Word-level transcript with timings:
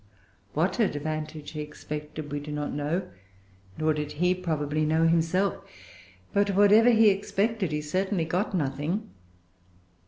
What 0.53 0.79
advantage 0.79 1.51
he 1.51 1.61
expected 1.61 2.31
we 2.31 2.39
do 2.39 2.51
not 2.51 2.71
know, 2.73 3.07
nor 3.77 3.93
did 3.93 4.13
he 4.13 4.33
probably 4.33 4.83
know 4.83 5.05
himself. 5.07 5.63
But, 6.33 6.55
whatever 6.55 6.89
he 6.89 7.09
expected, 7.11 7.69
he[Pg 7.69 7.83
373] 7.83 7.87
certainly 7.87 8.25
got 8.25 8.55
nothing. 8.55 9.11